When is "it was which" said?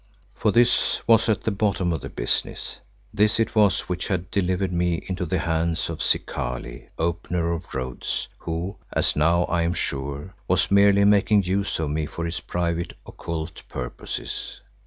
3.39-4.07